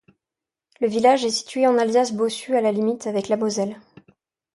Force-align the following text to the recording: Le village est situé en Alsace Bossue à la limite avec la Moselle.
Le 0.79 0.87
village 0.87 1.25
est 1.25 1.29
situé 1.29 1.67
en 1.67 1.77
Alsace 1.77 2.13
Bossue 2.13 2.55
à 2.55 2.61
la 2.61 2.71
limite 2.71 3.05
avec 3.05 3.27
la 3.27 3.37
Moselle. 3.37 3.79